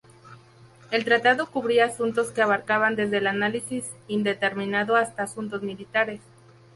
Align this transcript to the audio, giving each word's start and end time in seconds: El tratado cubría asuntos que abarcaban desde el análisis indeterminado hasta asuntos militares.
El 0.89 1.05
tratado 1.05 1.51
cubría 1.51 1.85
asuntos 1.85 2.31
que 2.31 2.41
abarcaban 2.41 2.95
desde 2.95 3.17
el 3.19 3.27
análisis 3.27 3.91
indeterminado 4.07 4.95
hasta 4.95 5.21
asuntos 5.21 5.61
militares. 5.61 6.21